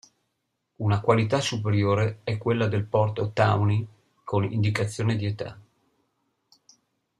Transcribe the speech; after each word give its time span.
Una 0.77 0.99
qualità 0.99 1.39
superiore 1.41 2.21
è 2.23 2.39
quella 2.39 2.65
del 2.65 2.85
porto 2.85 3.29
Tawny 3.33 3.85
con 4.23 4.43
indicazione 4.51 5.15
di 5.15 5.25
età. 5.27 5.59